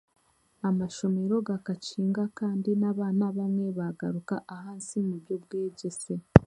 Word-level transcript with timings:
Amashomero 0.69 1.35
gakakinga 1.47 2.23
kandi 2.39 2.69
n'abaana 2.79 3.25
bamwe 3.37 3.67
baagaruka 3.77 4.35
ahansi 4.55 4.95
mu 5.07 5.15
by'obwegyese 5.21 6.13